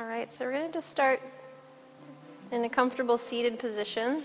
[0.00, 1.20] All right, so we're going to just start
[2.52, 4.22] in a comfortable seated position.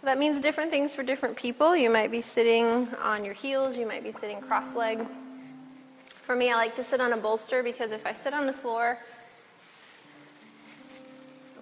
[0.00, 1.76] So that means different things for different people.
[1.76, 5.06] You might be sitting on your heels, you might be sitting cross legged.
[6.22, 8.52] For me, I like to sit on a bolster because if I sit on the
[8.54, 8.96] floor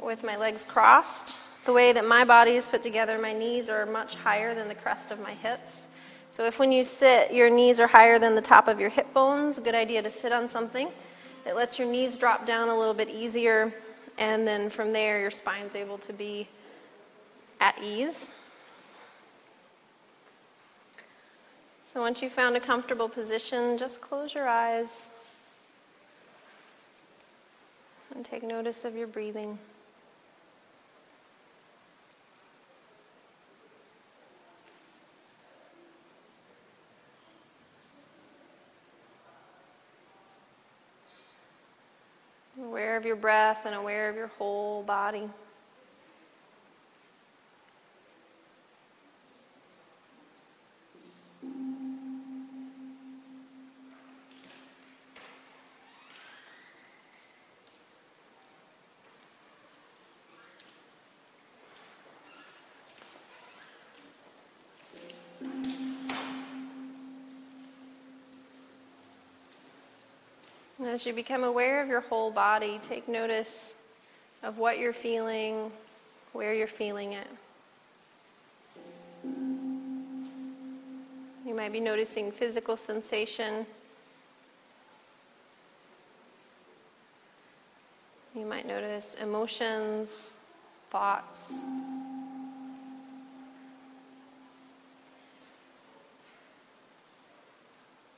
[0.00, 3.86] with my legs crossed, the way that my body is put together, my knees are
[3.86, 5.88] much higher than the crest of my hips.
[6.30, 9.12] So if when you sit, your knees are higher than the top of your hip
[9.12, 10.90] bones, good idea to sit on something.
[11.46, 13.74] It lets your knees drop down a little bit easier,
[14.16, 16.48] and then from there, your spine's able to be
[17.60, 18.30] at ease.
[21.92, 25.08] So once you've found a comfortable position, just close your eyes
[28.14, 29.58] and take notice of your breathing.
[42.64, 45.28] Aware of your breath and aware of your whole body.
[70.94, 73.74] As you become aware of your whole body, take notice
[74.44, 75.72] of what you're feeling,
[76.32, 77.26] where you're feeling it.
[81.44, 83.66] You might be noticing physical sensation.
[88.36, 90.30] You might notice emotions,
[90.92, 91.54] thoughts.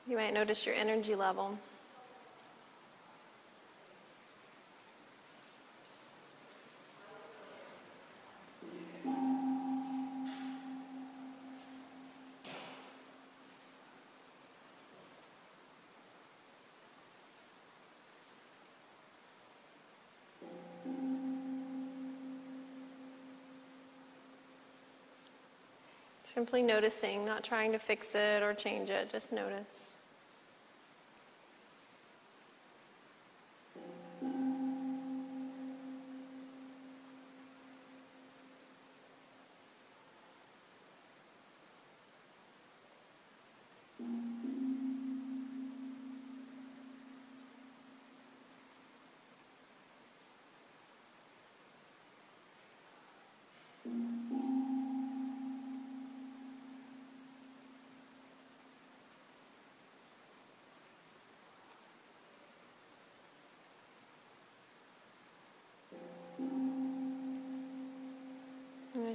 [0.07, 1.57] You might notice your energy level.
[26.37, 29.97] Simply noticing, not trying to fix it or change it, just notice.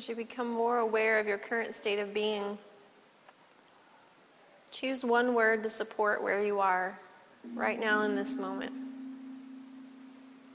[0.03, 2.59] As you become more aware of your current state of being,
[4.73, 6.99] choose one word to support where you are
[7.55, 8.73] right now in this moment.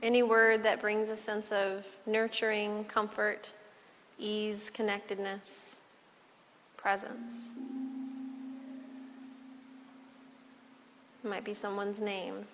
[0.03, 3.53] Any word that brings a sense of nurturing, comfort,
[4.19, 5.77] ease, connectedness,
[6.75, 7.31] presence.
[11.23, 12.47] It might be someone's name.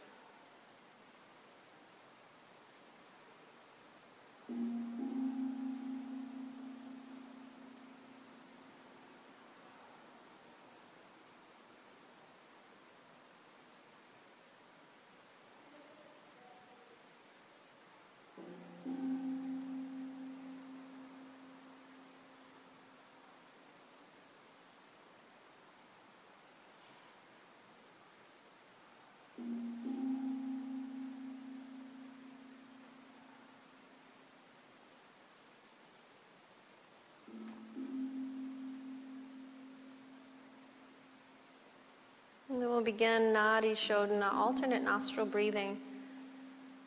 [42.83, 45.79] Begin Nadi Shodhana, alternate nostril breathing.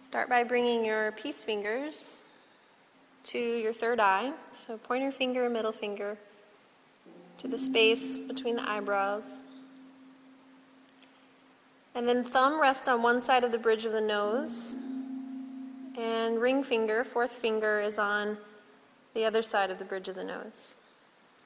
[0.03, 2.23] Start by bringing your peace fingers
[3.25, 4.33] to your third eye.
[4.53, 6.17] So pointer finger, middle finger
[7.39, 9.45] to the space between the eyebrows.
[11.95, 14.77] And then thumb rest on one side of the bridge of the nose.
[15.99, 18.37] And ring finger, fourth finger, is on
[19.15, 20.77] the other side of the bridge of the nose.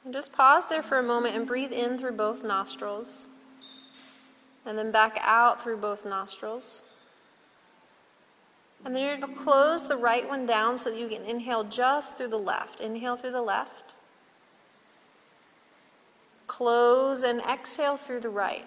[0.04, 3.28] And just pause there for a moment and breathe in through both nostrils.
[4.70, 6.84] And then back out through both nostrils.
[8.84, 11.64] And then you're going to close the right one down so that you can inhale
[11.64, 12.78] just through the left.
[12.78, 13.94] Inhale through the left.
[16.46, 18.64] Close and exhale through the right.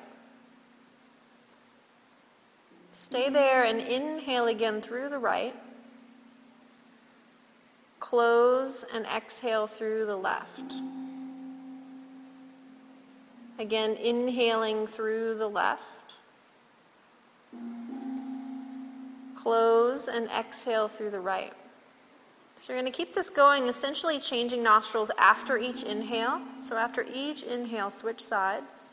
[2.91, 5.55] Stay there and inhale again through the right.
[8.01, 10.73] Close and exhale through the left.
[13.57, 15.92] Again, inhaling through the left.
[19.35, 21.53] Close and exhale through the right.
[22.55, 26.39] So you're going to keep this going, essentially changing nostrils after each inhale.
[26.59, 28.92] So after each inhale, switch sides.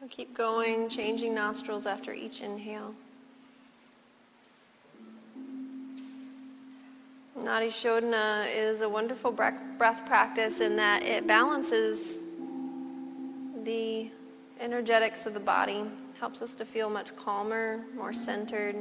[0.00, 2.94] So keep going, changing nostrils after each inhale.
[7.38, 12.16] Nadi Shodhana is a wonderful breath practice in that it balances
[13.64, 14.10] the
[14.58, 15.84] energetics of the body,
[16.18, 18.76] helps us to feel much calmer, more centered,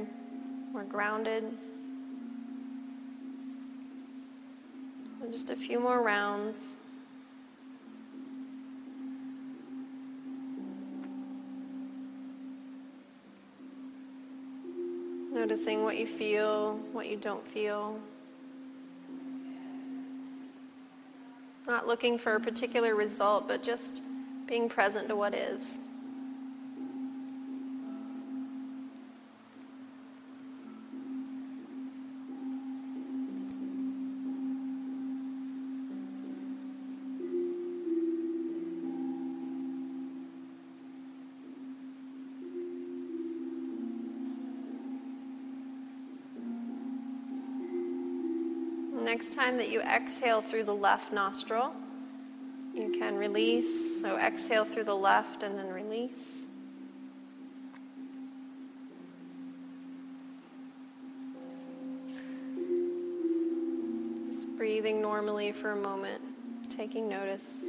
[0.72, 1.44] more grounded.
[5.32, 6.78] just a few more rounds.
[15.60, 18.00] Noticing what you feel, what you don't feel.
[21.68, 24.02] Not looking for a particular result, but just
[24.48, 25.80] being present to what is.
[49.10, 51.74] Next time that you exhale through the left nostril,
[52.76, 54.00] you can release.
[54.00, 56.46] So exhale through the left and then release.
[64.32, 66.22] Just breathing normally for a moment,
[66.70, 67.66] taking notice.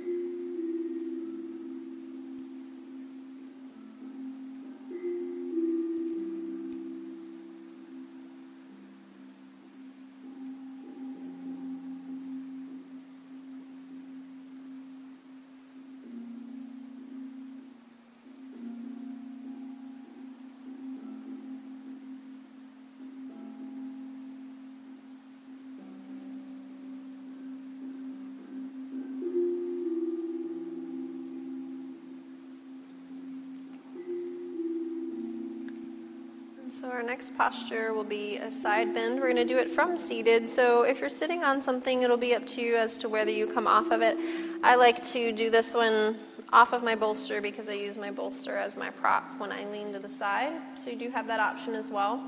[37.30, 39.16] Next posture will be a side bend.
[39.20, 40.49] We're going to do it from seated.
[40.49, 43.46] So, if you're sitting on something, it'll be up to you as to whether you
[43.46, 44.16] come off of it.
[44.62, 46.16] I like to do this one
[46.52, 49.92] off of my bolster because I use my bolster as my prop when I lean
[49.92, 50.52] to the side.
[50.75, 52.20] So you do have that option as well.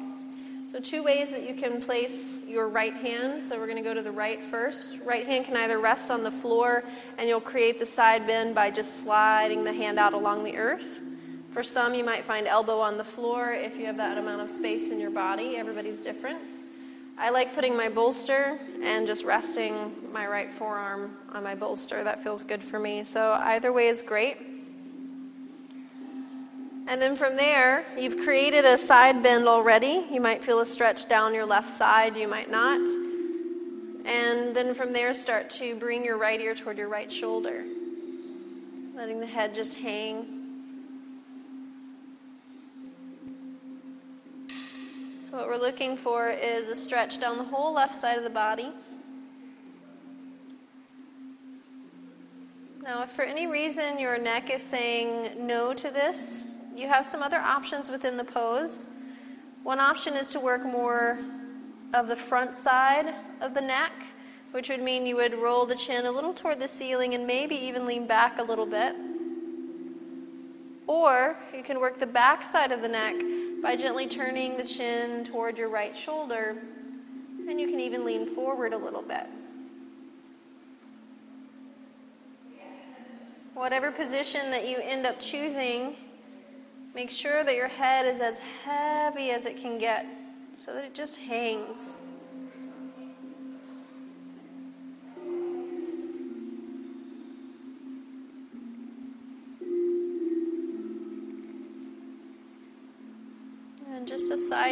[0.68, 3.42] So, two ways that you can place your right hand.
[3.42, 4.98] So, we're going to go to the right first.
[5.04, 6.84] Right hand can either rest on the floor
[7.18, 11.00] and you'll create the side bend by just sliding the hand out along the earth.
[11.52, 14.48] For some, you might find elbow on the floor if you have that amount of
[14.48, 15.56] space in your body.
[15.58, 16.38] Everybody's different.
[17.18, 22.02] I like putting my bolster and just resting my right forearm on my bolster.
[22.02, 23.04] That feels good for me.
[23.04, 24.38] So, either way is great.
[26.88, 30.06] And then from there, you've created a side bend already.
[30.10, 32.80] You might feel a stretch down your left side, you might not.
[34.06, 37.62] And then from there, start to bring your right ear toward your right shoulder,
[38.96, 40.41] letting the head just hang.
[45.32, 48.28] So, what we're looking for is a stretch down the whole left side of the
[48.28, 48.68] body.
[52.82, 56.44] Now, if for any reason your neck is saying no to this,
[56.76, 58.88] you have some other options within the pose.
[59.62, 61.18] One option is to work more
[61.94, 63.92] of the front side of the neck,
[64.50, 67.54] which would mean you would roll the chin a little toward the ceiling and maybe
[67.54, 68.94] even lean back a little bit.
[70.86, 73.14] Or you can work the back side of the neck
[73.62, 76.56] by gently turning the chin toward your right shoulder,
[77.48, 79.26] and you can even lean forward a little bit.
[83.54, 85.96] Whatever position that you end up choosing,
[86.94, 90.06] Make sure that your head is as heavy as it can get
[90.52, 92.02] so that it just hangs.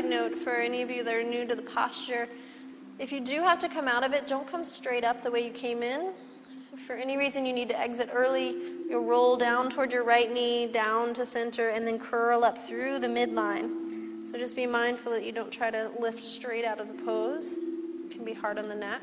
[0.01, 2.29] Side note for any of you that are new to the posture
[2.99, 5.41] if you do have to come out of it, don't come straight up the way
[5.41, 6.13] you came in.
[6.75, 8.57] If for any reason you need to exit early,
[8.91, 12.99] You'll roll down toward your right knee, down to center, and then curl up through
[12.99, 14.29] the midline.
[14.29, 17.53] So just be mindful that you don't try to lift straight out of the pose.
[17.53, 19.01] It can be hard on the neck.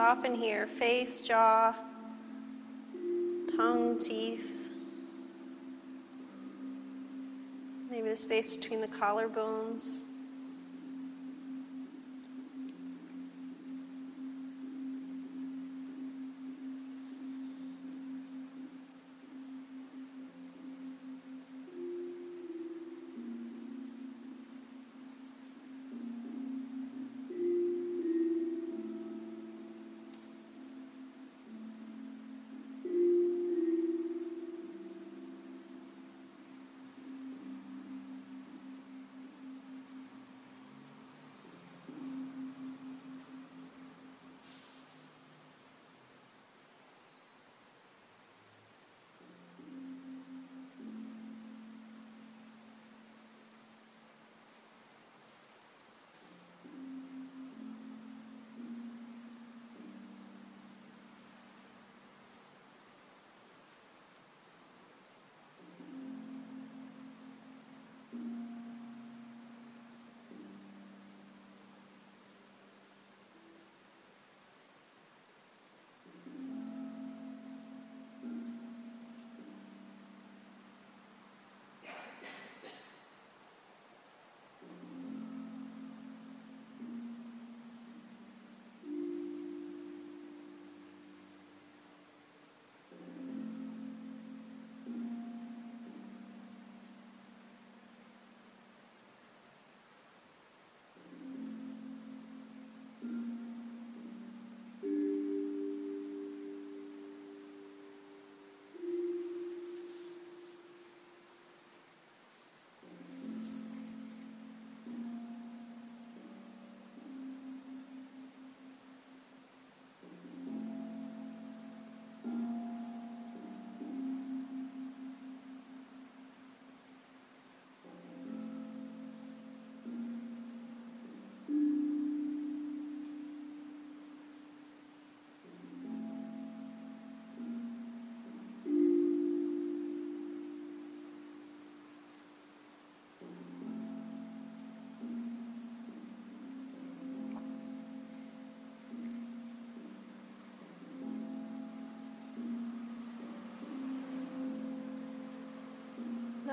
[0.00, 1.74] Can soften here face, jaw,
[3.54, 4.70] tongue, teeth.
[7.90, 10.04] Maybe the space between the collarbones.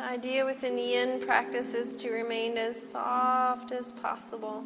[0.07, 4.63] Idea within yin practice is to remain as soft as possible.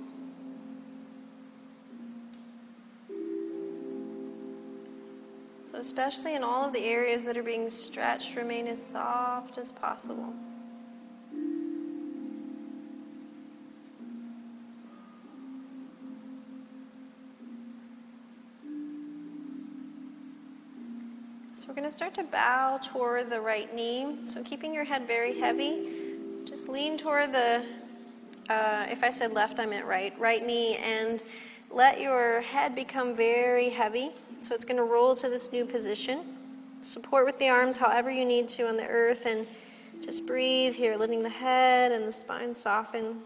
[5.71, 9.71] So, especially in all of the areas that are being stretched, remain as soft as
[9.71, 10.33] possible.
[21.91, 24.15] To start to bow toward the right knee.
[24.27, 25.89] So keeping your head very heavy,
[26.45, 27.65] just lean toward the,
[28.49, 31.21] uh, if I said left, I meant right, right knee, and
[31.69, 34.11] let your head become very heavy.
[34.39, 36.21] So it's going to roll to this new position.
[36.81, 39.45] Support with the arms however you need to on the earth, and
[40.01, 43.17] just breathe here, letting the head and the spine soften.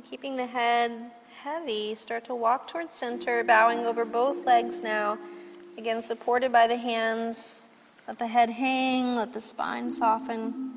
[0.00, 1.10] And keeping the head
[1.42, 5.18] heavy, start to walk towards center, bowing over both legs now.
[5.76, 7.66] Again, supported by the hands.
[8.08, 10.69] Let the head hang, let the spine soften.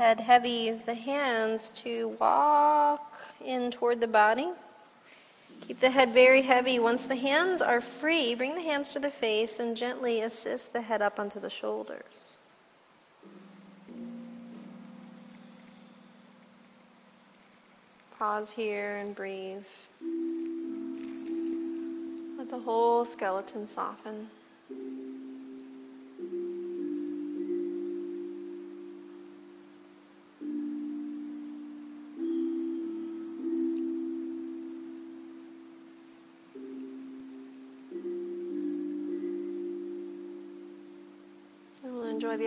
[0.00, 4.48] Head heavy, use the hands to walk in toward the body.
[5.60, 6.78] Keep the head very heavy.
[6.78, 10.80] Once the hands are free, bring the hands to the face and gently assist the
[10.80, 12.38] head up onto the shoulders.
[18.18, 19.66] Pause here and breathe.
[22.38, 24.28] Let the whole skeleton soften.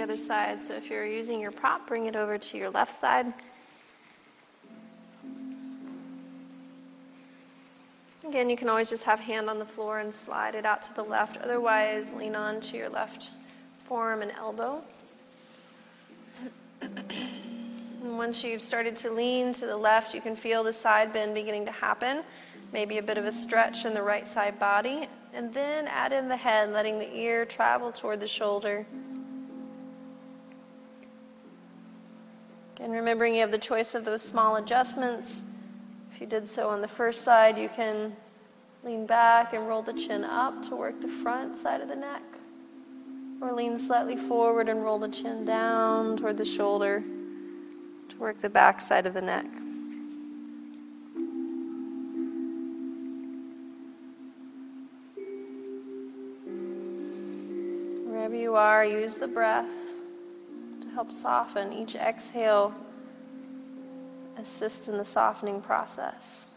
[0.04, 0.64] Other side.
[0.64, 3.34] So if you're using your prop, bring it over to your left side.
[8.28, 10.94] Again, you can always just have hand on the floor and slide it out to
[10.94, 11.38] the left.
[11.38, 13.32] Otherwise, lean on to your left
[13.86, 14.82] forearm and elbow.
[16.82, 21.34] and once you've started to lean to the left, you can feel the side bend
[21.34, 22.24] beginning to happen.
[22.72, 25.08] Maybe a bit of a stretch in the right side body.
[25.34, 28.86] And then add in the head, letting the ear travel toward the shoulder.
[32.84, 35.44] And remembering you have the choice of those small adjustments.
[36.14, 38.14] If you did so on the first side, you can
[38.84, 42.22] lean back and roll the chin up to work the front side of the neck.
[43.42, 47.02] Or lean slightly forward and roll the chin down toward the shoulder
[48.10, 49.46] to work the back side of the neck.
[58.06, 59.93] Wherever you are, use the breath
[60.94, 61.74] help soften.
[61.74, 62.74] Each exhale
[64.38, 66.48] assists in the softening process.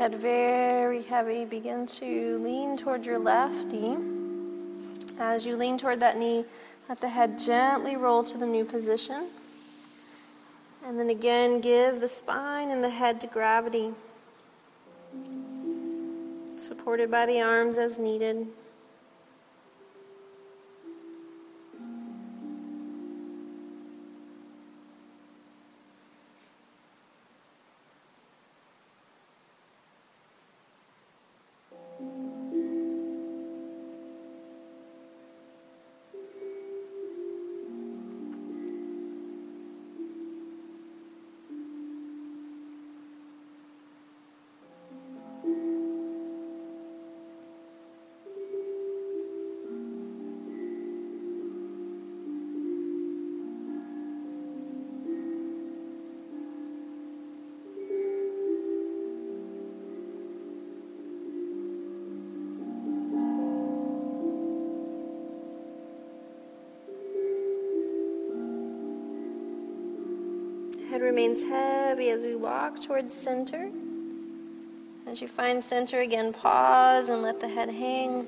[0.00, 3.98] Head very heavy, begin to lean toward your left knee.
[5.18, 6.46] As you lean toward that knee,
[6.88, 9.28] let the head gently roll to the new position.
[10.86, 13.92] And then again, give the spine and the head to gravity,
[16.56, 18.46] supported by the arms as needed.
[71.20, 73.70] Remains heavy as we walk towards center.
[75.06, 78.26] As you find center again, pause and let the head hang.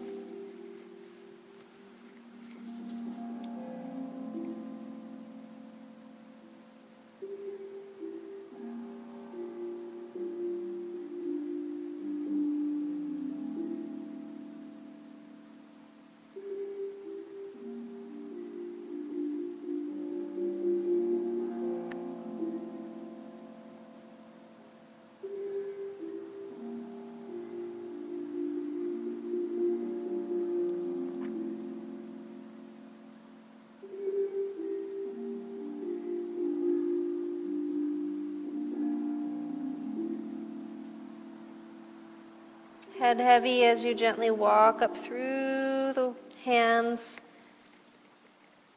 [43.12, 46.14] Head heavy as you gently walk up through the
[46.46, 47.20] hands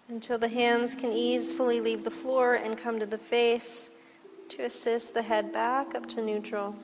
[0.10, 3.92] until the hands can easily leave the floor and come to the face
[4.50, 6.76] to assist the head back up to neutral.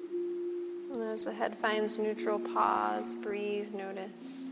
[0.00, 4.48] And as the head finds neutral, pause, breathe, notice.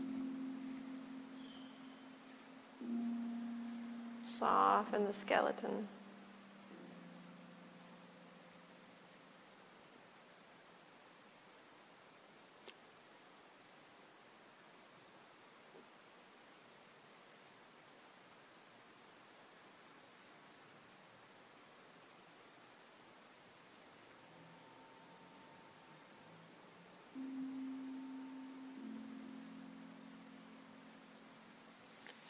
[4.27, 5.87] Soften the skeleton.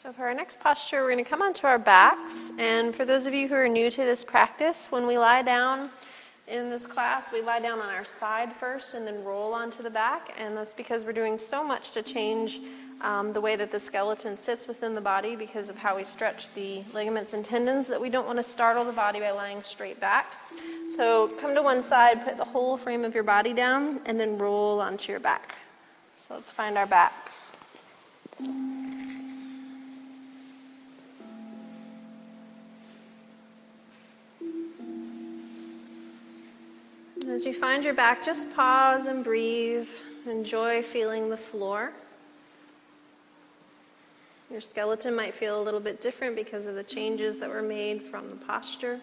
[0.02, 2.52] So, for our next posture, we're going to come onto our backs.
[2.58, 5.90] And for those of you who are new to this practice, when we lie down
[6.48, 9.90] in this class, we lie down on our side first and then roll onto the
[9.90, 10.34] back.
[10.38, 12.60] And that's because we're doing so much to change
[13.02, 16.54] um, the way that the skeleton sits within the body because of how we stretch
[16.54, 20.00] the ligaments and tendons that we don't want to startle the body by lying straight
[20.00, 20.32] back.
[20.96, 24.38] So, come to one side, put the whole frame of your body down, and then
[24.38, 25.56] roll onto your back.
[26.16, 27.52] So, let's find our backs.
[37.30, 39.88] As you find your back, just pause and breathe.
[40.26, 41.92] Enjoy feeling the floor.
[44.50, 48.02] Your skeleton might feel a little bit different because of the changes that were made
[48.02, 48.98] from the posture.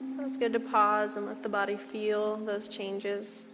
[0.00, 3.44] So it's good to pause and let the body feel those changes.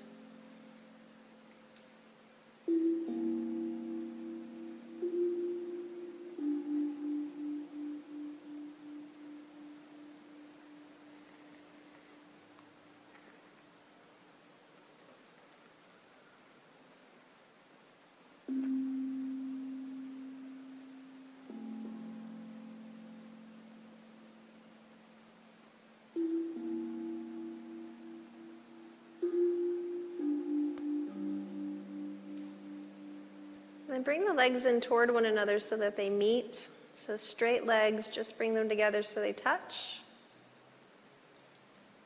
[34.00, 36.70] And bring the legs in toward one another so that they meet.
[36.96, 40.00] So straight legs, just bring them together so they touch.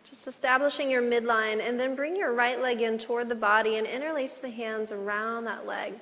[0.05, 3.87] Just establishing your midline, and then bring your right leg in toward the body and
[3.87, 5.95] interlace the hands around that leg.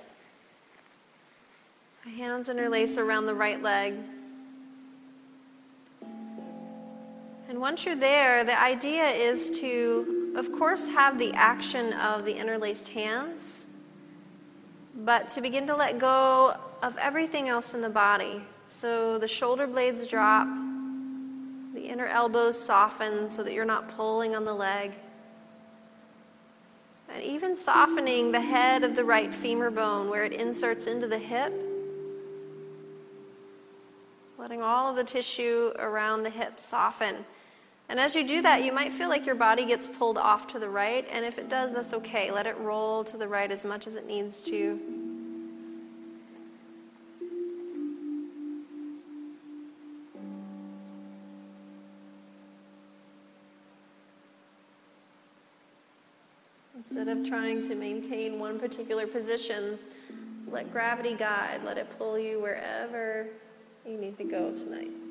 [2.04, 3.92] The hands interlace around the right leg.
[7.50, 12.34] And once you're there, the idea is to, of course, have the action of the
[12.34, 13.61] interlaced hands
[14.94, 18.42] but to begin to let go of everything else in the body.
[18.68, 20.46] So the shoulder blades drop,
[21.74, 24.92] The inner elbows soften so that you're not pulling on the leg.
[27.08, 31.18] And even softening the head of the right femur bone where it inserts into the
[31.18, 31.52] hip.
[34.38, 37.24] Letting all of the tissue around the hip soften.
[37.88, 40.58] And as you do that, you might feel like your body gets pulled off to
[40.58, 41.06] the right.
[41.10, 42.30] And if it does, that's okay.
[42.30, 44.80] Let it roll to the right as much as it needs to.
[56.76, 59.78] Instead of trying to maintain one particular position,
[60.48, 61.60] let gravity guide.
[61.64, 63.28] Let it pull you wherever
[63.86, 65.01] you need to go tonight.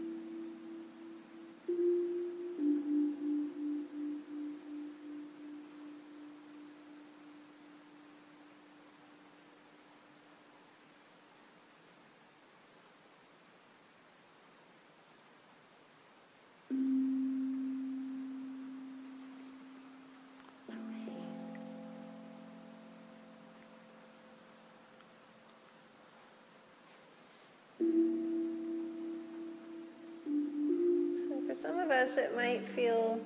[32.02, 33.20] Us, it might feel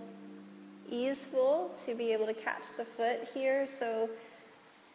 [0.90, 3.66] easeful to be able to catch the foot here.
[3.66, 4.10] So,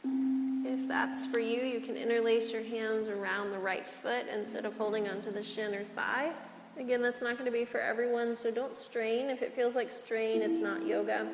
[0.04, 4.76] if that's for you, you can interlace your hands around the right foot instead of
[4.76, 6.32] holding onto the shin or thigh.
[6.78, 9.28] Again, that's not going to be for everyone, so don't strain.
[9.30, 11.26] If it feels like strain, it's not yoga.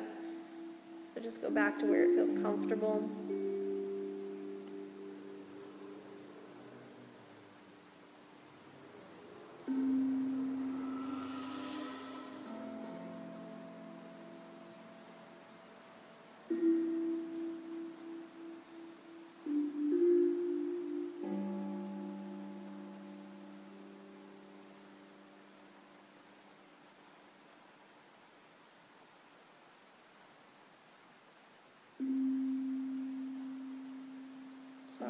[1.13, 3.07] So just go back to where it feels comfortable.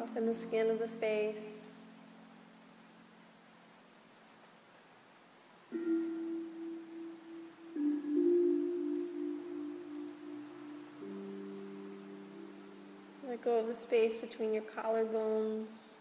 [0.07, 1.71] Soften the skin of the face.
[13.27, 15.95] Let go of the space between your collarbones.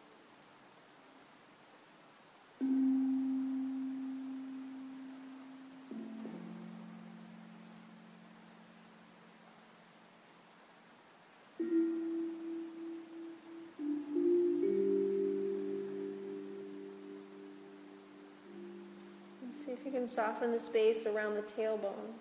[20.07, 22.15] Can soften the space around the tailbone.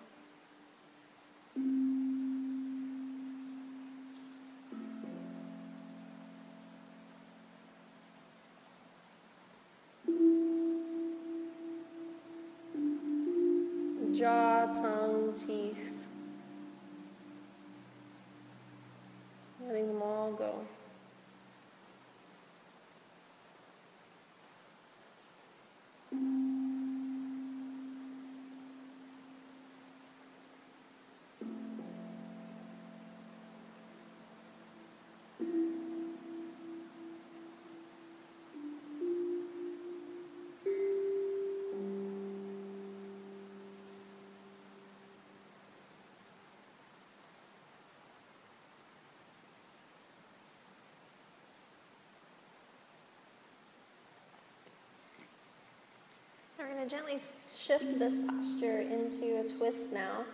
[56.88, 57.18] To gently
[57.58, 60.24] shift this posture into a twist now.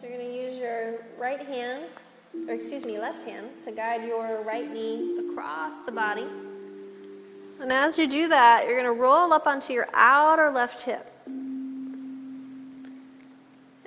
[0.00, 1.84] So you're going to use your right hand,
[2.46, 6.26] or excuse me, left hand, to guide your right knee across the body.
[7.60, 11.10] And as you do that, you're going to roll up onto your outer left hip.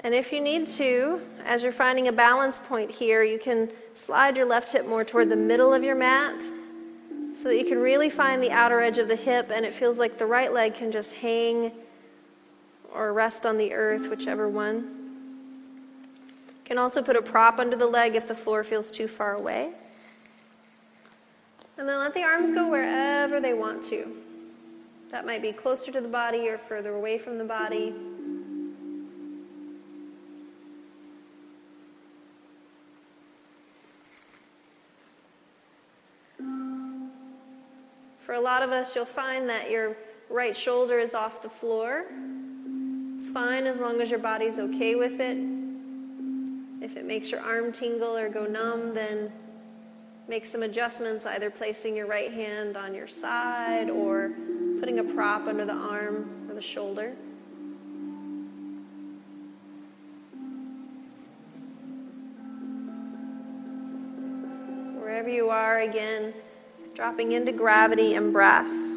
[0.04, 4.36] And if you need to, as you're finding a balance point here, you can slide
[4.36, 6.44] your left hip more toward the middle of your mat
[7.42, 9.98] so that you can really find the outer edge of the hip and it feels
[9.98, 11.72] like the right leg can just hang
[12.94, 14.78] or rest on the earth, whichever one.
[16.50, 19.34] You can also put a prop under the leg if the floor feels too far
[19.34, 19.72] away.
[21.78, 24.16] And then let the arms go wherever they want to.
[25.10, 27.96] That might be closer to the body or further away from the body.
[38.32, 39.98] For a lot of us, you'll find that your
[40.30, 42.06] right shoulder is off the floor.
[43.18, 45.38] It's fine as long as your body's okay with it.
[46.82, 49.34] If it makes your arm tingle or go numb, then
[50.30, 54.32] make some adjustments, either placing your right hand on your side or
[54.80, 57.12] putting a prop under the arm or the shoulder.
[65.02, 66.34] Wherever you are, again,
[66.94, 68.91] dropping into gravity and breath.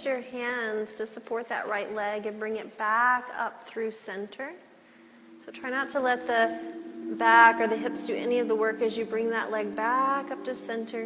[0.00, 4.52] Use your hands to support that right leg and bring it back up through center.
[5.44, 6.58] So try not to let the
[7.18, 10.30] back or the hips do any of the work as you bring that leg back
[10.30, 11.02] up to center.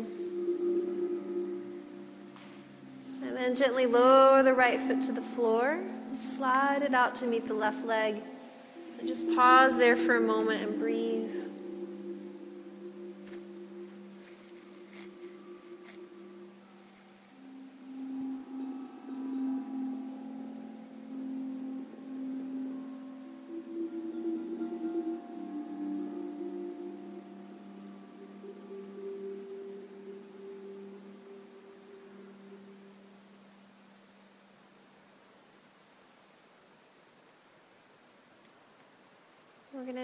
[3.23, 5.81] And then gently lower the right foot to the floor
[6.11, 8.23] and slide it out to meet the left leg.
[9.01, 11.35] And just pause there for a moment and breathe.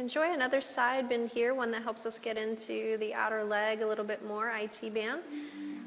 [0.00, 3.86] Enjoy another side bend here, one that helps us get into the outer leg a
[3.86, 5.20] little bit more, IT band.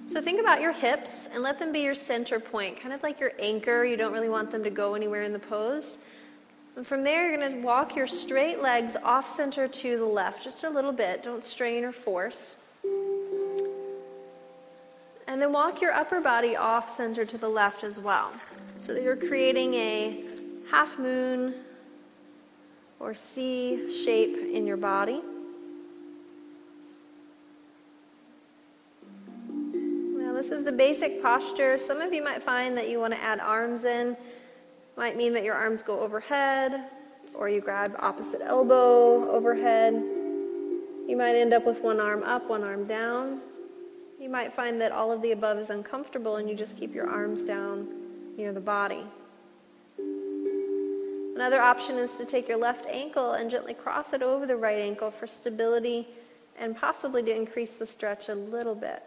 [0.06, 3.20] So think about your hips and let them be your center point, kind of like
[3.20, 3.84] your anchor.
[3.84, 5.98] You don't really want them to go anywhere in the pose.
[6.76, 10.44] And from there, you're going to walk your straight legs off center to the left,
[10.44, 11.24] just a little bit.
[11.24, 12.58] Don't strain or force.
[15.28, 18.32] And then walk your upper body off center to the left as well.
[18.78, 20.26] So that you're creating a
[20.70, 21.56] half moon
[23.04, 25.22] or C shape in your body.
[29.74, 31.78] Now, this is the basic posture.
[31.78, 34.16] Some of you might find that you want to add arms in.
[34.96, 36.86] Might mean that your arms go overhead,
[37.34, 39.94] or you grab opposite elbow overhead.
[39.94, 43.42] You might end up with one arm up, one arm down.
[44.18, 47.10] You might find that all of the above is uncomfortable and you just keep your
[47.10, 47.90] arms down
[48.38, 49.04] near the body.
[51.36, 54.80] Another option is to take your left ankle and gently cross it over the right
[54.80, 56.08] ankle for stability
[56.60, 59.04] and possibly to increase the stretch a little bit.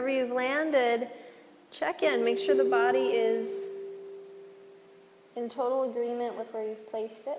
[0.00, 1.08] wherever you've landed,
[1.70, 2.24] check in.
[2.24, 3.66] Make sure the body is
[5.36, 7.38] in total agreement with where you've placed it.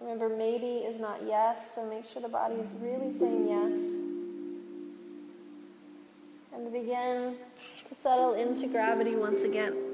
[0.00, 4.09] Remember, maybe is not yes, so make sure the body is really saying yes
[6.52, 7.36] and begin
[7.88, 9.89] to settle into gravity once again.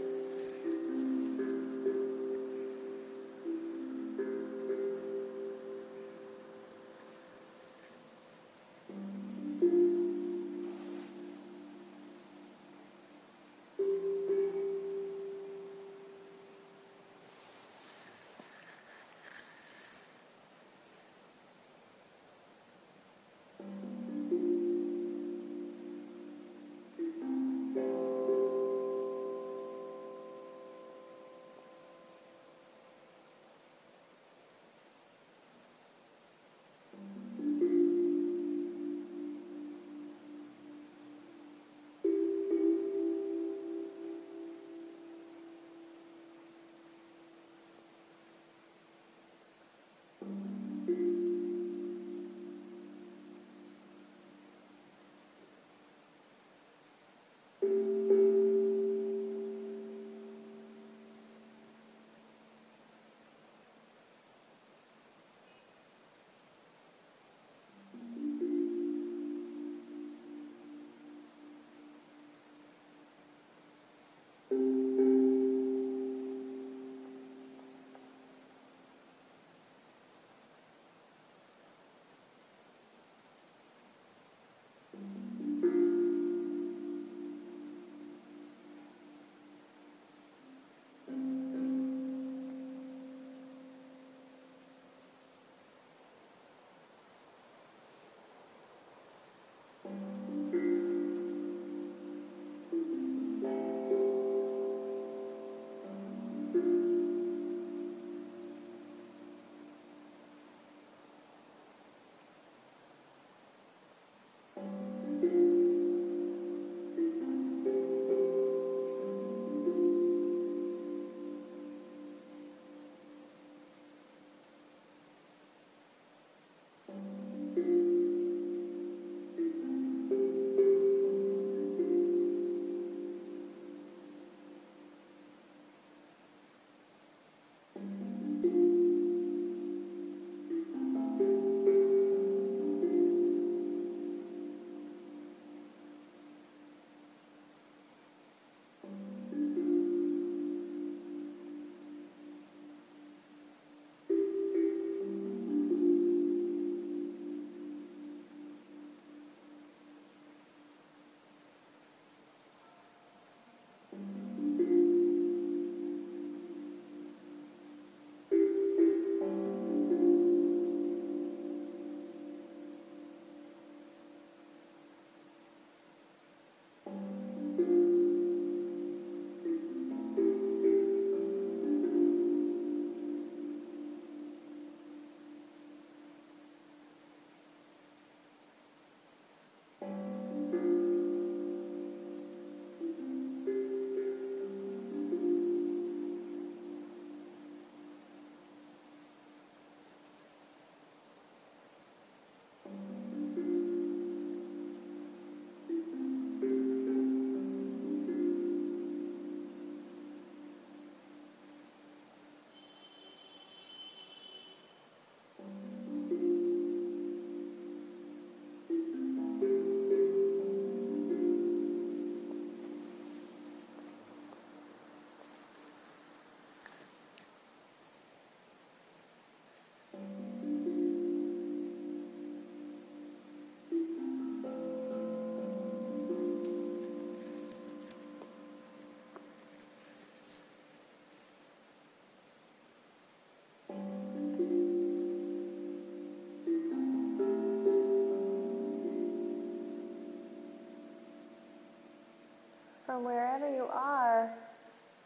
[252.96, 254.30] From wherever you are,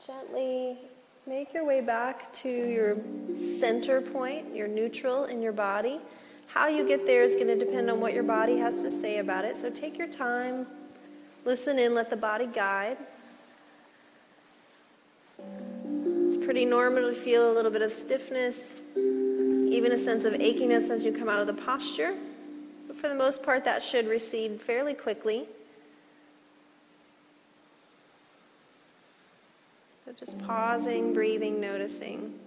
[0.07, 0.79] gently
[1.27, 2.97] make your way back to your
[3.37, 5.99] center point, your neutral in your body.
[6.47, 9.19] How you get there is going to depend on what your body has to say
[9.19, 9.57] about it.
[9.57, 10.69] So take your time,
[11.45, 12.97] listen in, let the body guide.
[16.29, 20.91] It's pretty normal to feel a little bit of stiffness, even a sense of achiness
[20.91, 22.15] as you come out of the posture.
[22.87, 25.49] But for the most part, that should recede fairly quickly.
[30.21, 32.39] Just pausing, breathing, noticing.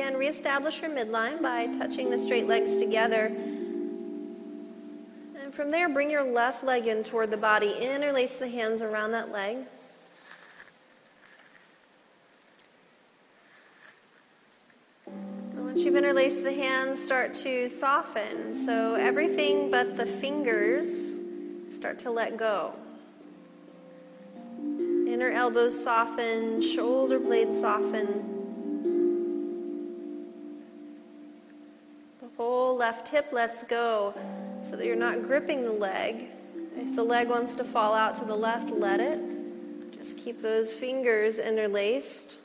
[0.00, 3.26] Again, reestablish your midline by touching the straight legs together.
[5.36, 7.74] And from there, bring your left leg in toward the body.
[7.78, 9.58] Interlace the hands around that leg.
[15.06, 18.56] And once you've interlaced the hands, start to soften.
[18.56, 21.20] So everything but the fingers
[21.68, 22.72] start to let go.
[25.06, 28.39] Inner elbows soften, shoulder blades soften.
[32.80, 34.14] Left hip lets go
[34.62, 36.28] so that you're not gripping the leg.
[36.78, 39.20] If the leg wants to fall out to the left, let it.
[39.92, 42.36] Just keep those fingers interlaced.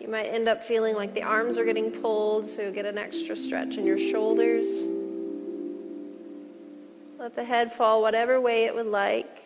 [0.00, 3.36] You might end up feeling like the arms are getting pulled, so get an extra
[3.36, 4.66] stretch in your shoulders.
[7.20, 9.41] Let the head fall whatever way it would like.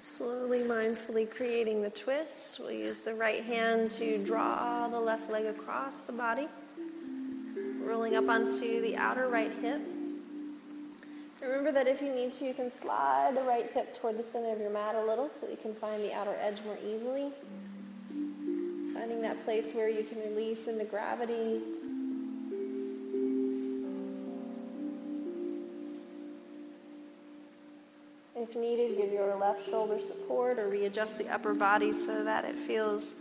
[0.00, 2.58] Slowly, mindfully creating the twist.
[2.58, 6.48] We'll use the right hand to draw the left leg across the body,
[7.82, 9.82] rolling up onto the outer right hip.
[11.42, 14.50] Remember that if you need to, you can slide the right hip toward the center
[14.50, 17.30] of your mat a little so that you can find the outer edge more easily.
[18.94, 21.60] Finding that place where you can release into gravity.
[28.50, 32.56] If needed, give your left shoulder support or readjust the upper body so that it
[32.56, 33.14] feels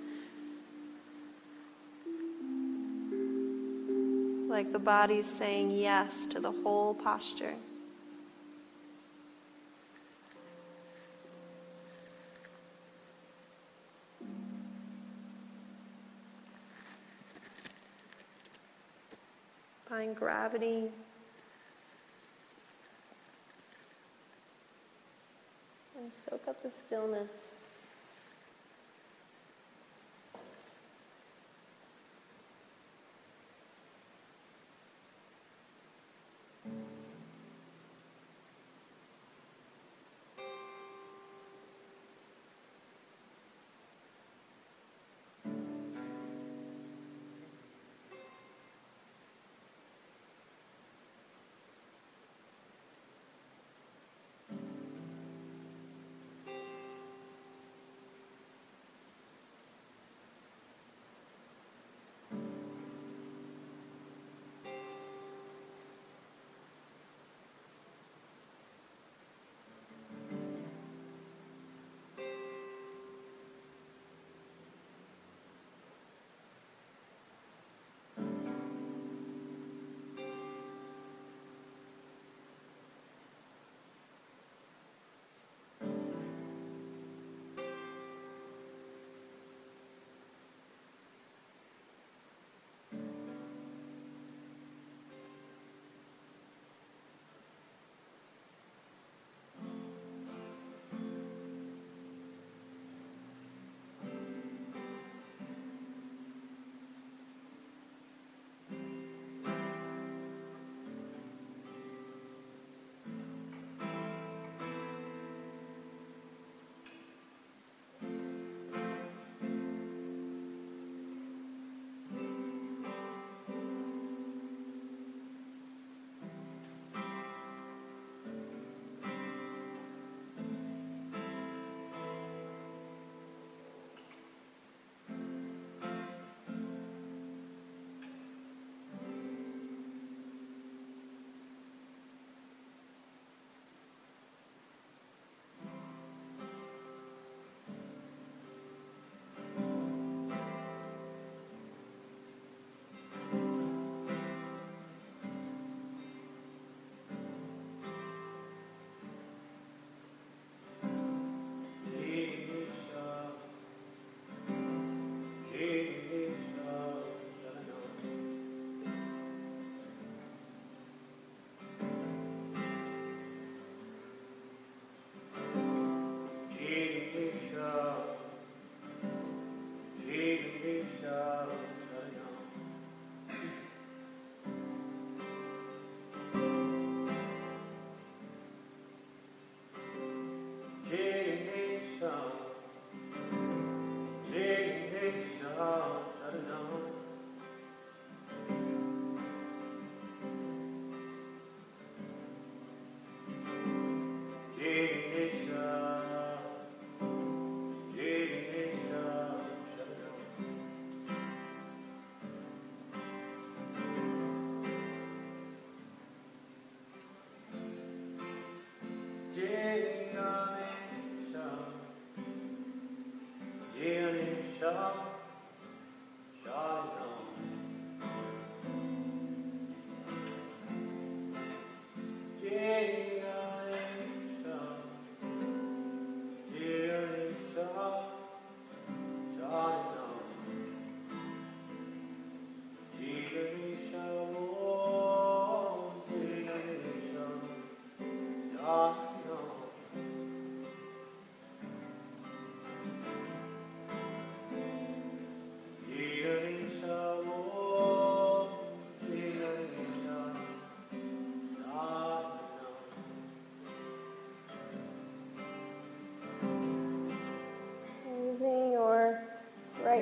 [4.49, 7.53] like the body's saying yes to the whole posture.
[19.88, 20.86] Find gravity.
[26.12, 27.68] Soak up the stillness.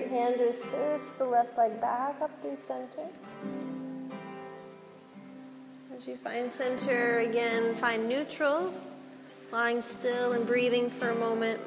[0.07, 3.07] Hand to assist the left leg back up through center.
[5.95, 8.73] As you find center, again, find neutral,
[9.51, 11.59] lying still and breathing for a moment.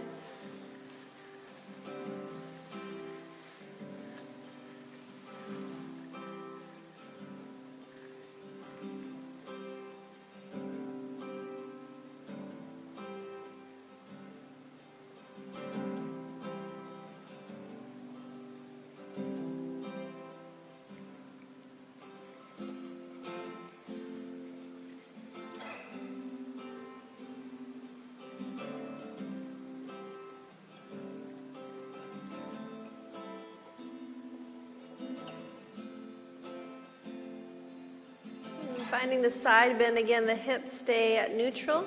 [39.00, 41.86] Finding the side bend again, the hips stay at neutral.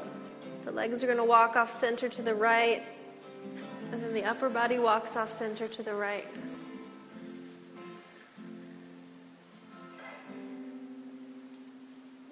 [0.66, 2.82] The legs are going to walk off center to the right,
[3.92, 6.26] and then the upper body walks off center to the right.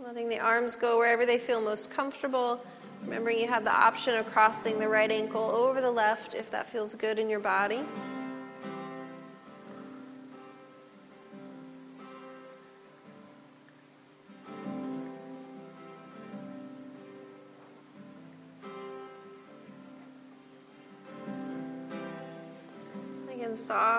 [0.03, 2.65] Letting the arms go wherever they feel most comfortable.
[3.03, 6.67] Remembering you have the option of crossing the right ankle over the left if that
[6.67, 7.81] feels good in your body.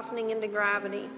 [0.02, 1.08] Softening into gravity.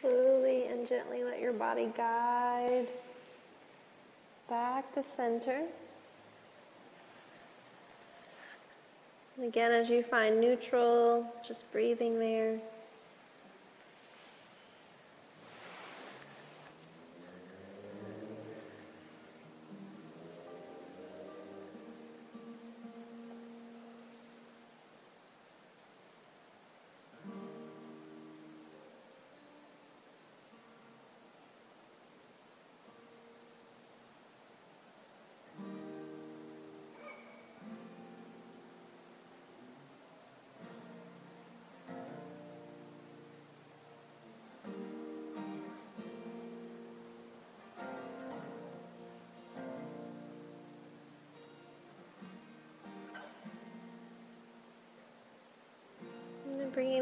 [0.00, 2.86] Slowly and gently let your body guide
[4.48, 5.62] back to center.
[9.36, 12.58] And again, as you find neutral, just breathing there.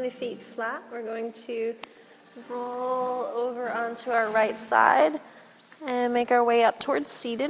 [0.05, 1.73] The feet flat, we're going to
[2.47, 5.19] roll over onto our right side
[5.87, 7.49] and make our way up towards seated.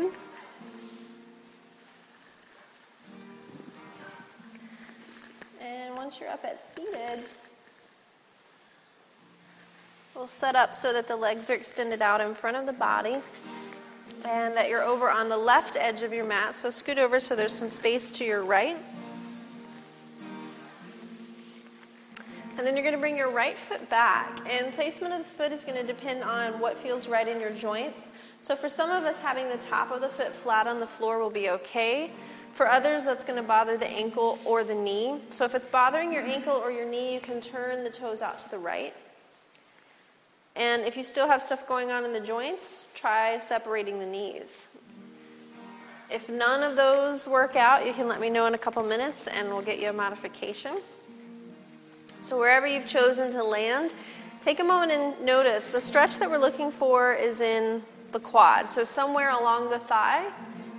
[5.61, 7.25] And once you're up at seated,
[10.15, 13.17] we'll set up so that the legs are extended out in front of the body
[14.23, 16.55] and that you're over on the left edge of your mat.
[16.55, 18.77] So scoot over so there's some space to your right.
[22.65, 24.41] And then you're going to bring your right foot back.
[24.49, 27.51] And placement of the foot is going to depend on what feels right in your
[27.51, 28.13] joints.
[28.41, 31.19] So for some of us, having the top of the foot flat on the floor
[31.19, 32.09] will be okay.
[32.53, 35.19] For others, that's going to bother the ankle or the knee.
[35.29, 38.39] So if it's bothering your ankle or your knee, you can turn the toes out
[38.39, 38.95] to the right.
[40.55, 44.69] And if you still have stuff going on in the joints, try separating the knees.
[46.09, 49.27] If none of those work out, you can let me know in a couple minutes
[49.27, 50.81] and we'll get you a modification.
[52.25, 53.91] So, wherever you've chosen to land,
[54.41, 58.67] take a moment and notice the stretch that we're looking for is in the quad.
[58.71, 60.25] So, somewhere along the thigh,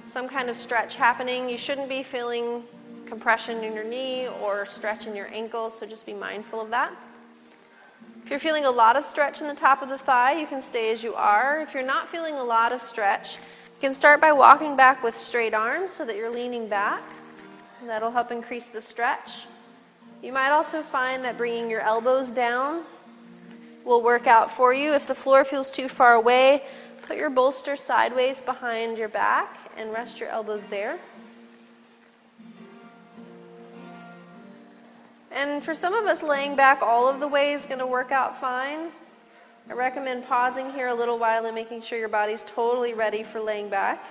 [0.05, 1.49] some kind of stretch happening.
[1.49, 2.65] You shouldn't be feeling
[3.07, 6.91] compression in your knee or stretch in your ankle, so just be mindful of that.
[8.25, 10.61] If you're feeling a lot of stretch in the top of the thigh, you can
[10.63, 11.61] stay as you are.
[11.61, 15.17] If you're not feeling a lot of stretch, you can start by walking back with
[15.17, 17.05] straight arms so that you're leaning back.
[17.87, 19.43] That'll help increase the stretch.
[20.27, 22.83] You might also find that bringing your elbows down
[23.85, 24.93] will work out for you.
[24.93, 26.65] If the floor feels too far away,
[27.07, 30.99] put your bolster sideways behind your back and rest your elbows there.
[35.31, 38.11] And for some of us, laying back all of the way is going to work
[38.11, 38.91] out fine.
[39.71, 43.41] I recommend pausing here a little while and making sure your body's totally ready for
[43.41, 44.05] laying back.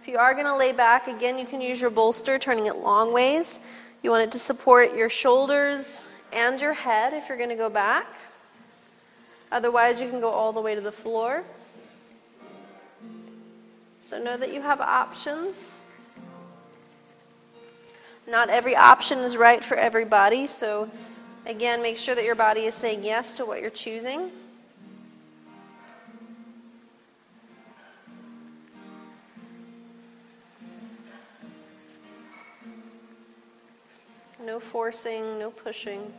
[0.00, 2.76] If you are going to lay back, again, you can use your bolster, turning it
[2.76, 3.60] long ways.
[4.02, 7.68] You want it to support your shoulders and your head if you're going to go
[7.68, 8.06] back.
[9.52, 11.44] Otherwise, you can go all the way to the floor.
[14.00, 15.78] So know that you have options.
[18.26, 20.46] Not every option is right for everybody.
[20.46, 20.88] So,
[21.46, 24.30] again, make sure that your body is saying yes to what you're choosing.
[34.42, 36.12] No forcing, no pushing.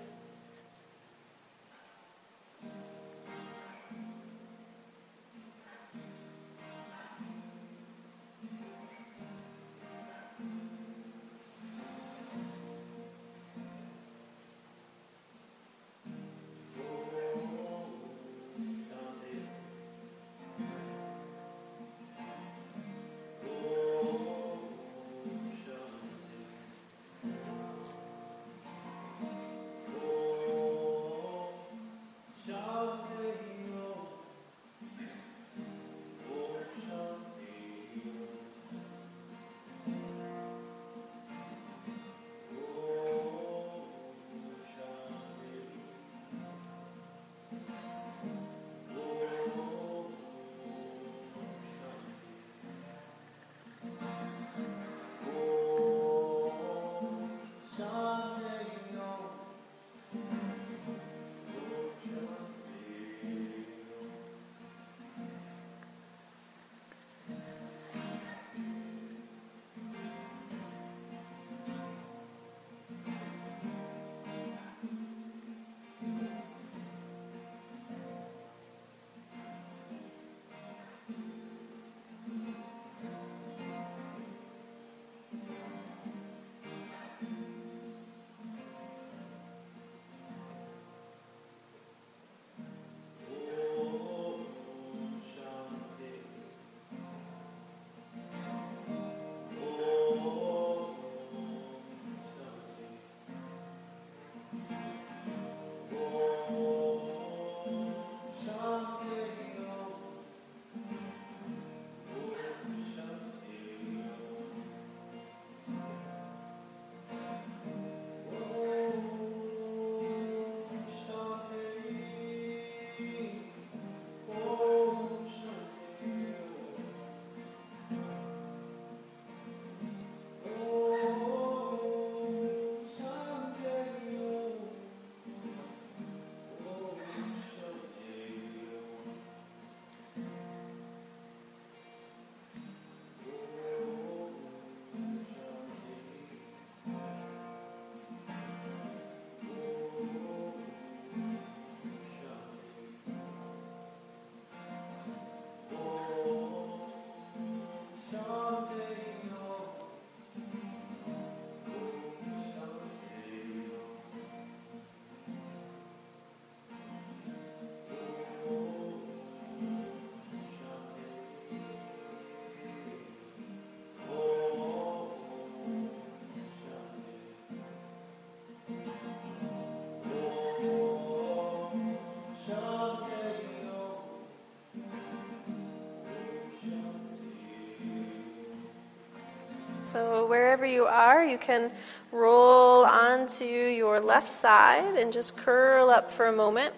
[189.92, 191.70] So, wherever you are, you can
[192.14, 196.74] roll onto your left side and just curl up for a moment.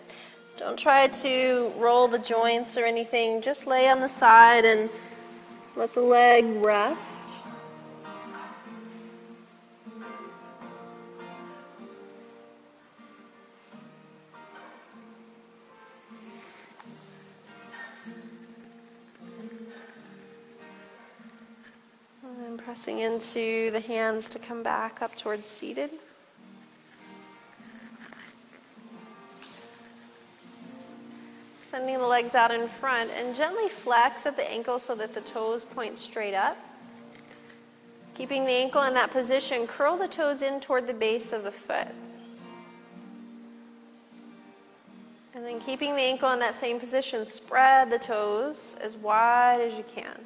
[0.58, 4.90] Don't try to roll the joints or anything, just lay on the side and
[5.76, 7.13] let the leg rest.
[22.84, 25.90] Pressing into the hands to come back up towards seated.
[31.62, 35.22] Extending the legs out in front and gently flex at the ankle so that the
[35.22, 36.58] toes point straight up.
[38.16, 41.54] Keeping the ankle in that position, curl the toes in toward the base of the
[41.54, 41.88] foot.
[45.34, 49.74] And then keeping the ankle in that same position, spread the toes as wide as
[49.76, 50.20] you can.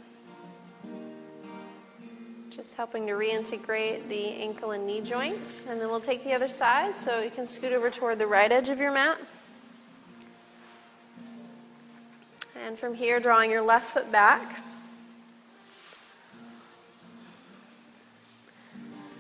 [2.78, 5.64] Helping to reintegrate the ankle and knee joint.
[5.68, 8.52] And then we'll take the other side so you can scoot over toward the right
[8.52, 9.18] edge of your mat.
[12.64, 14.62] And from here, drawing your left foot back.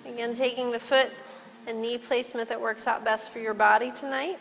[0.05, 1.09] Again, taking the foot
[1.65, 4.37] and knee placement that works out best for your body tonight.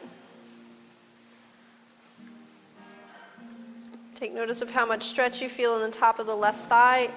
[4.16, 7.08] Take notice of how much stretch you feel in the top of the left thigh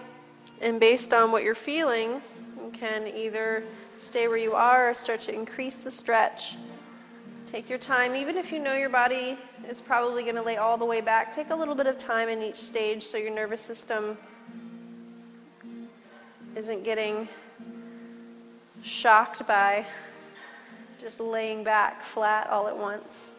[0.61, 2.21] and based on what you're feeling,
[2.57, 3.63] you can either
[3.97, 6.57] stay where you are or start to increase the stretch.
[7.47, 9.37] Take your time, even if you know your body
[9.67, 12.29] is probably going to lay all the way back, take a little bit of time
[12.29, 14.17] in each stage so your nervous system
[16.55, 17.27] isn't getting
[18.83, 19.85] shocked by
[20.99, 23.31] just laying back flat all at once.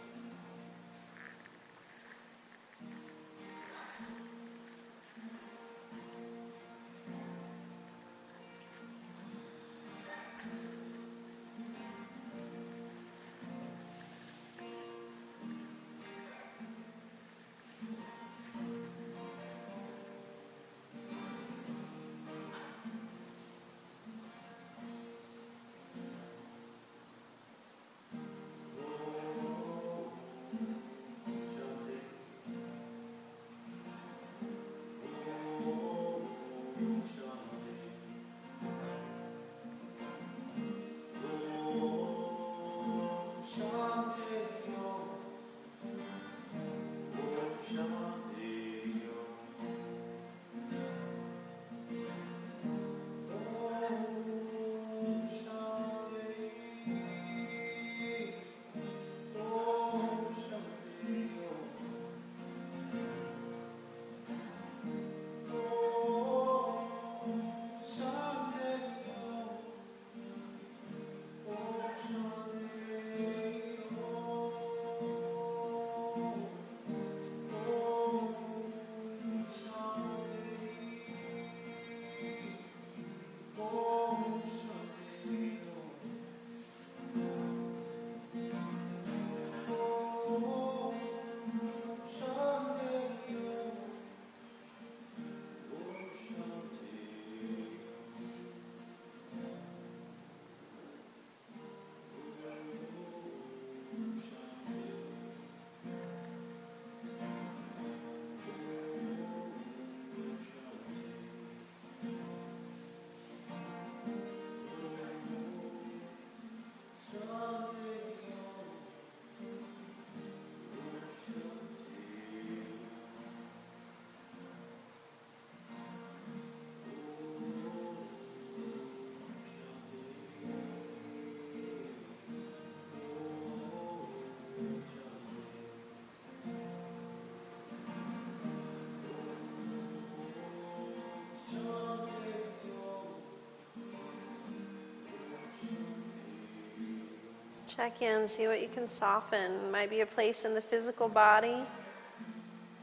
[147.80, 149.70] Check in, see what you can soften.
[149.70, 151.64] Might be a place in the physical body,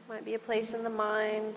[0.10, 1.54] might be a place in the mind.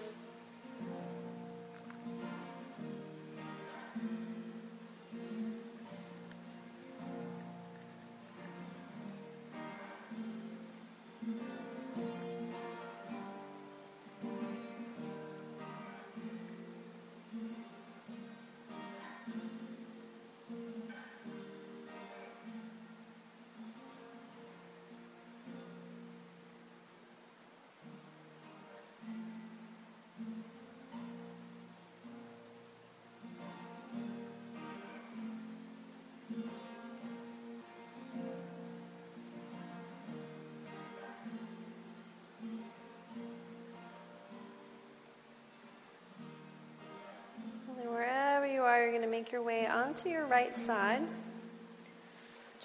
[48.82, 51.02] You're going to make your way onto your right side,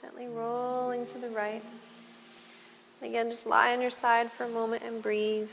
[0.02, 1.64] gently rolling to the right.
[3.02, 5.50] Again, just lie on your side for a moment and breathe.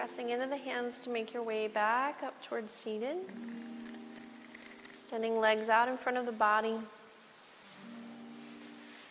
[0.00, 3.18] Pressing into the hands to make your way back up towards seated.
[4.94, 6.76] Extending legs out in front of the body.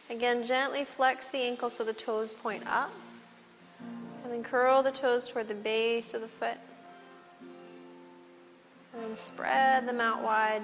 [0.10, 2.90] Again, gently flex the ankle so the toes point up.
[4.24, 6.58] And then curl the toes toward the base of the foot.
[8.96, 10.64] And then spread them out wide.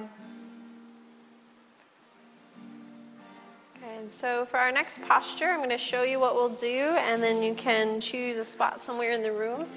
[3.77, 6.95] Okay, and so for our next posture, I'm going to show you what we'll do,
[6.97, 9.67] and then you can choose a spot somewhere in the room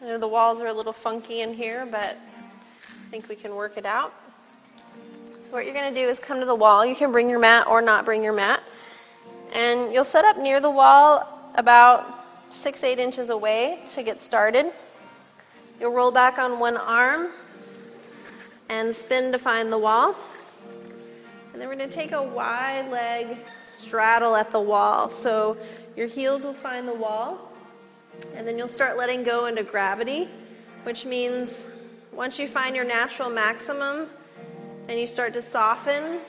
[0.00, 3.56] I know the walls are a little funky in here, but I think we can
[3.56, 4.14] work it out.
[5.46, 6.86] So what you're going to do is come to the wall.
[6.86, 8.62] You can bring your mat or not bring your mat.
[9.52, 14.66] And you'll set up near the wall about six, eight inches away to get started.
[15.80, 17.32] You'll roll back on one arm
[18.68, 20.14] and spin to find the wall.
[21.52, 25.10] And then we're going to take a wide leg straddle at the wall.
[25.10, 25.56] So
[25.96, 27.47] your heels will find the wall
[28.34, 30.28] and then you'll start letting go into gravity,
[30.84, 31.70] which means
[32.12, 34.08] once you find your natural maximum
[34.88, 36.20] and you start to soften,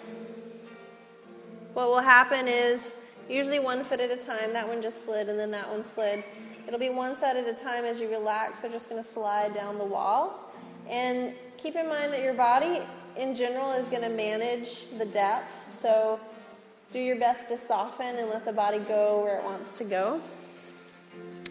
[1.74, 4.54] what will happen is usually one foot at a time.
[4.54, 6.24] That one just slid, and then that one slid.
[6.68, 8.60] It'll be one side at a time as you relax.
[8.60, 10.52] They're just going to slide down the wall.
[10.90, 12.82] And keep in mind that your body
[13.18, 15.74] in general is going to manage the depth.
[15.74, 16.20] So
[16.92, 20.22] do your best to soften and let the body go where it wants to go.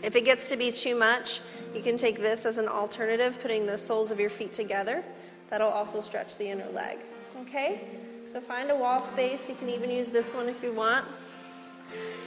[0.03, 1.41] If it gets to be too much,
[1.75, 5.03] you can take this as an alternative, putting the soles of your feet together.
[5.51, 6.99] That'll also stretch the inner leg.
[7.41, 7.81] Okay?
[8.29, 9.49] So find a wall space.
[9.49, 11.05] You can even use this one if you want.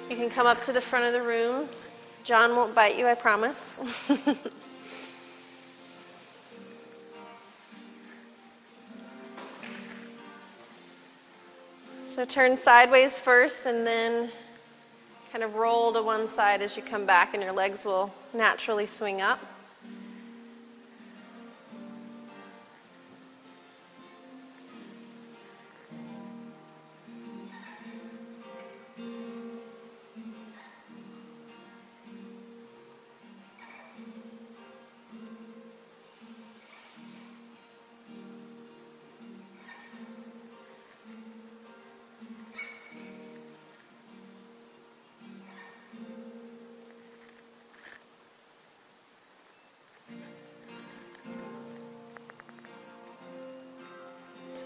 [0.09, 1.69] You can come up to the front of the room.
[2.23, 3.79] John won't bite you, I promise.
[12.15, 14.29] so turn sideways first and then
[15.31, 18.85] kind of roll to one side as you come back, and your legs will naturally
[18.85, 19.39] swing up.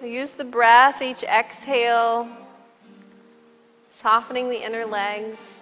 [0.05, 2.27] Use the breath, each exhale,
[3.89, 5.61] softening the inner legs,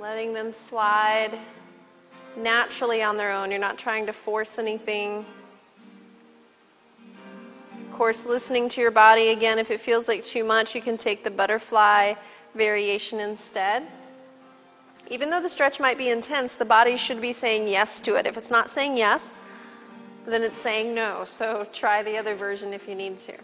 [0.00, 1.38] letting them slide
[2.36, 3.50] naturally on their own.
[3.50, 5.24] You're not trying to force anything.
[7.72, 10.96] Of course, listening to your body again, if it feels like too much, you can
[10.96, 12.14] take the butterfly
[12.54, 13.84] variation instead.
[15.10, 18.26] Even though the stretch might be intense, the body should be saying yes to it.
[18.26, 19.40] If it's not saying yes,
[20.32, 21.24] then it's saying no.
[21.24, 23.34] So try the other version if you need to.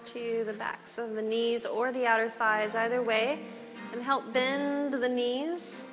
[0.00, 3.38] To the backs of the knees or the outer thighs, either way,
[3.92, 5.84] and help bend the knees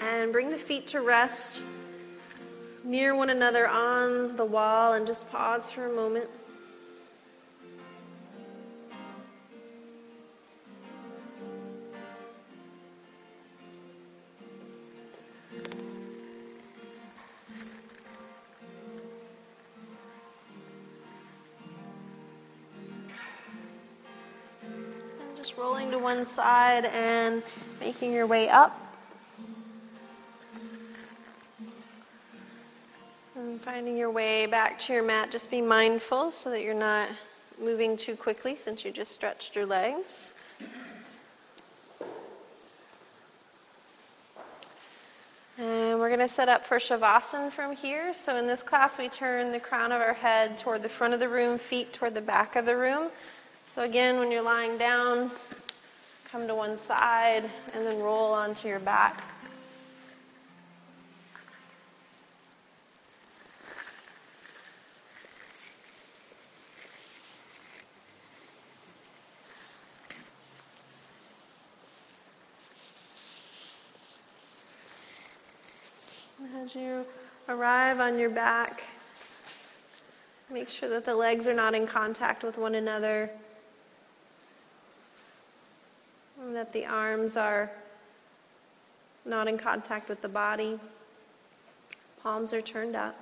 [0.00, 1.62] and bring the feet to rest
[2.84, 6.28] near one another on the wall and just pause for a moment.
[26.22, 27.42] One side and
[27.80, 28.78] making your way up.
[33.34, 37.08] And finding your way back to your mat, just be mindful so that you're not
[37.60, 40.32] moving too quickly since you just stretched your legs.
[45.58, 48.14] And we're going to set up for Shavasana from here.
[48.14, 51.20] So in this class, we turn the crown of our head toward the front of
[51.20, 53.08] the room, feet toward the back of the room.
[53.66, 55.32] So again, when you're lying down,
[56.32, 57.44] come to one side
[57.74, 59.22] and then roll onto your back.
[76.56, 77.04] As you
[77.46, 78.84] arrive on your back,
[80.50, 83.30] make sure that the legs are not in contact with one another.
[86.42, 87.70] And that the arms are
[89.24, 90.80] not in contact with the body.
[92.20, 93.16] Palms are turned up.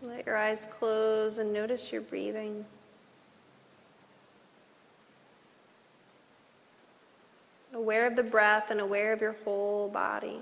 [0.00, 2.64] Let your eyes close and notice your breathing.
[7.82, 10.38] Aware of the breath and aware of your whole body.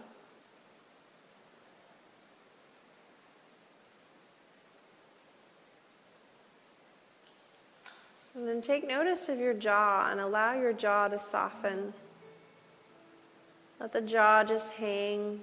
[8.35, 11.95] And then take notice of your jaw and allow your jaw to soften.
[13.81, 15.41] Let the jaw just hang.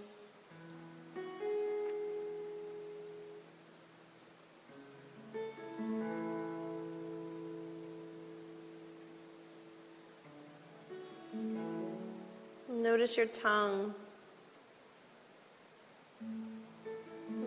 [13.07, 13.93] Notice your tongue.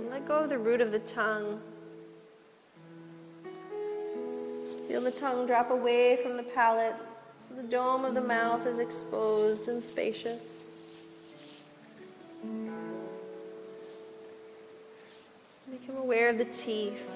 [0.08, 1.60] let go of the root of the tongue.
[4.88, 6.94] Feel the tongue drop away from the palate
[7.46, 10.40] so the dome of the mouth is exposed and spacious.
[15.70, 17.06] Become aware of the teeth.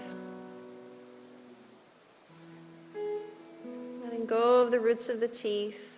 [4.05, 5.94] Letting go of the roots of the teeth.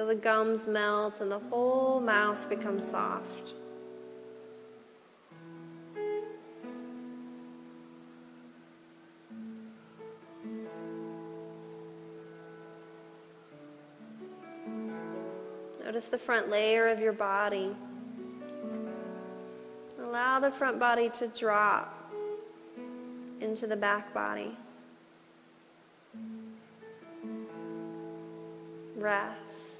[0.00, 3.52] Feel the gums melt and the whole mouth become soft.
[15.84, 17.76] Notice the front layer of your body.
[19.98, 22.10] Allow the front body to drop
[23.42, 24.56] into the back body.
[28.96, 29.79] Rest.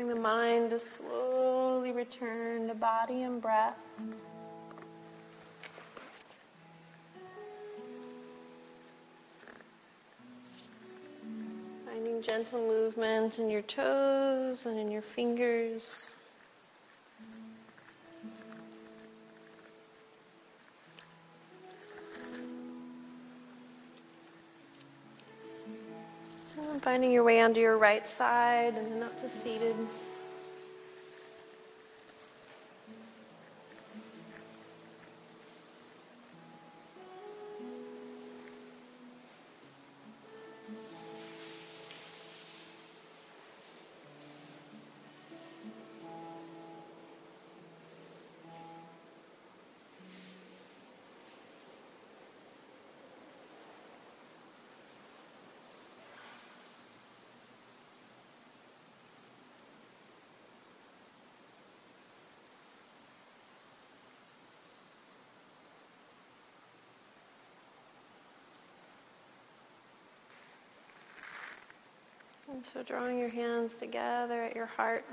[0.00, 3.78] Allowing the mind to slowly return to body and breath.
[11.84, 16.09] Finding gentle movement in your toes and in your fingers.
[27.00, 29.74] Finding your way onto your right side and then up to seated.
[72.52, 75.04] And so drawing your hands together at your heart.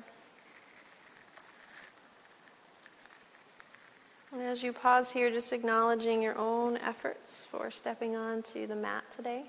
[4.32, 9.04] And as you pause here, just acknowledging your own efforts for stepping onto the mat
[9.12, 9.44] today.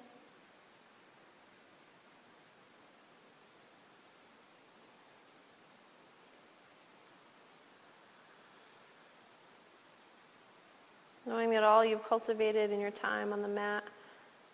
[11.26, 13.84] Knowing that all you've cultivated in your time on the mat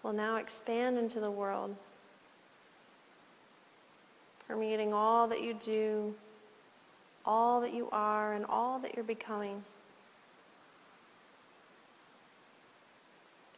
[0.02, 1.77] will now expand into the world
[4.48, 6.14] permeating all that you do,
[7.24, 9.64] all that you are, and all that you're becoming.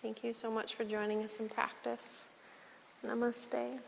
[0.02, 2.28] Thank you so much for joining us in practice.
[3.04, 3.80] Namaste.